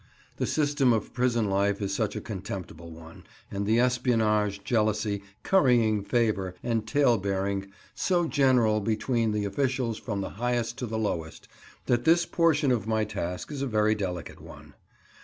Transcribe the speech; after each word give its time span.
The 0.37 0.47
system 0.47 0.93
of 0.93 1.13
prison 1.13 1.47
life 1.47 1.79
is 1.79 1.93
such 1.93 2.15
a 2.15 2.21
contemptible 2.21 2.89
one, 2.89 3.23
and 3.51 3.67
the 3.67 3.79
espionage, 3.79 4.63
jealousy, 4.63 5.21
currying 5.43 6.03
favour, 6.03 6.55
and 6.63 6.87
tale 6.87 7.19
bearing 7.19 7.67
so 7.93 8.25
general 8.27 8.79
between 8.79 9.31
the 9.31 9.45
officials 9.45 9.99
from 9.99 10.21
the 10.21 10.31
highest 10.41 10.79
to 10.79 10.87
the 10.87 10.97
lowest, 10.97 11.47
that 11.85 12.03
this 12.03 12.25
portion 12.25 12.71
of 12.71 12.87
my 12.87 13.03
task 13.03 13.51
is 13.51 13.61
a 13.61 13.67
very 13.67 13.93
delicate 13.93 14.41
one. 14.41 14.73